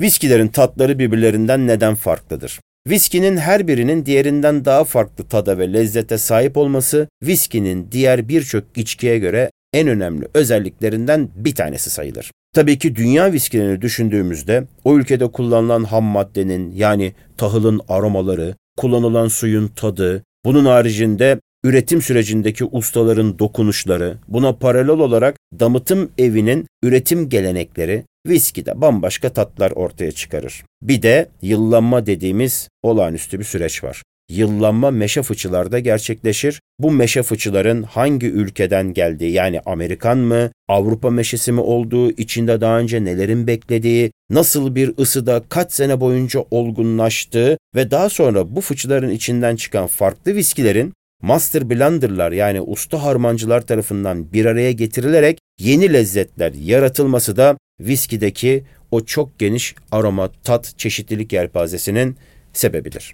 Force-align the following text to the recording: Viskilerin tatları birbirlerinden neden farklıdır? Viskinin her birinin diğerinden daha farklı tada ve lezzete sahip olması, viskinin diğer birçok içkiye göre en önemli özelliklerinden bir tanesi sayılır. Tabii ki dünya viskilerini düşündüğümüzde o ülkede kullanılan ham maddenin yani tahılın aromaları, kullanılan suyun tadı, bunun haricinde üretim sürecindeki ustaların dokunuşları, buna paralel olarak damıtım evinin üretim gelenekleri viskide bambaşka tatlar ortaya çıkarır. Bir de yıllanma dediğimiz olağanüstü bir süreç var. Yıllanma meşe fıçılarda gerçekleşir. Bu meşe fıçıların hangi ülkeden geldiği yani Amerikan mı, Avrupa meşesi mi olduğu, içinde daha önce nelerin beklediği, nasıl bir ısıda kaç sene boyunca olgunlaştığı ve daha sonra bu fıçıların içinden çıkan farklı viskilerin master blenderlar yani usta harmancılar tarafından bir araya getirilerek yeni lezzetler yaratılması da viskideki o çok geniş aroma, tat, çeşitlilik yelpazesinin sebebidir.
Viskilerin 0.00 0.48
tatları 0.48 0.98
birbirlerinden 0.98 1.66
neden 1.66 1.94
farklıdır? 1.94 2.60
Viskinin 2.88 3.36
her 3.36 3.68
birinin 3.68 4.06
diğerinden 4.06 4.64
daha 4.64 4.84
farklı 4.84 5.24
tada 5.24 5.58
ve 5.58 5.72
lezzete 5.72 6.18
sahip 6.18 6.56
olması, 6.56 7.08
viskinin 7.22 7.88
diğer 7.92 8.28
birçok 8.28 8.64
içkiye 8.76 9.18
göre 9.18 9.50
en 9.72 9.88
önemli 9.88 10.28
özelliklerinden 10.34 11.28
bir 11.34 11.54
tanesi 11.54 11.90
sayılır. 11.90 12.30
Tabii 12.54 12.78
ki 12.78 12.96
dünya 12.96 13.32
viskilerini 13.32 13.82
düşündüğümüzde 13.82 14.64
o 14.84 14.98
ülkede 14.98 15.26
kullanılan 15.26 15.84
ham 15.84 16.04
maddenin 16.04 16.72
yani 16.76 17.12
tahılın 17.36 17.80
aromaları, 17.88 18.54
kullanılan 18.76 19.28
suyun 19.28 19.68
tadı, 19.68 20.22
bunun 20.44 20.64
haricinde 20.64 21.40
üretim 21.64 22.02
sürecindeki 22.02 22.64
ustaların 22.64 23.38
dokunuşları, 23.38 24.16
buna 24.28 24.52
paralel 24.52 24.88
olarak 24.88 25.36
damıtım 25.60 26.10
evinin 26.18 26.66
üretim 26.82 27.28
gelenekleri 27.28 28.04
viskide 28.26 28.80
bambaşka 28.80 29.32
tatlar 29.32 29.70
ortaya 29.70 30.12
çıkarır. 30.12 30.64
Bir 30.82 31.02
de 31.02 31.28
yıllanma 31.42 32.06
dediğimiz 32.06 32.68
olağanüstü 32.82 33.38
bir 33.38 33.44
süreç 33.44 33.84
var. 33.84 34.02
Yıllanma 34.30 34.90
meşe 34.90 35.22
fıçılarda 35.22 35.78
gerçekleşir. 35.78 36.60
Bu 36.78 36.90
meşe 36.90 37.22
fıçıların 37.22 37.82
hangi 37.82 38.26
ülkeden 38.26 38.94
geldiği 38.94 39.32
yani 39.32 39.60
Amerikan 39.66 40.18
mı, 40.18 40.50
Avrupa 40.68 41.10
meşesi 41.10 41.52
mi 41.52 41.60
olduğu, 41.60 42.10
içinde 42.10 42.60
daha 42.60 42.78
önce 42.78 43.04
nelerin 43.04 43.46
beklediği, 43.46 44.12
nasıl 44.30 44.74
bir 44.74 44.98
ısıda 44.98 45.42
kaç 45.48 45.72
sene 45.72 46.00
boyunca 46.00 46.44
olgunlaştığı 46.50 47.58
ve 47.74 47.90
daha 47.90 48.08
sonra 48.08 48.56
bu 48.56 48.60
fıçıların 48.60 49.10
içinden 49.10 49.56
çıkan 49.56 49.86
farklı 49.86 50.34
viskilerin 50.34 50.92
master 51.22 51.70
blenderlar 51.70 52.32
yani 52.32 52.60
usta 52.60 53.02
harmancılar 53.02 53.60
tarafından 53.60 54.32
bir 54.32 54.44
araya 54.44 54.72
getirilerek 54.72 55.38
yeni 55.58 55.92
lezzetler 55.92 56.52
yaratılması 56.52 57.36
da 57.36 57.56
viskideki 57.80 58.64
o 58.90 59.04
çok 59.04 59.38
geniş 59.38 59.74
aroma, 59.92 60.30
tat, 60.44 60.74
çeşitlilik 60.76 61.32
yelpazesinin 61.32 62.16
sebebidir. 62.52 63.08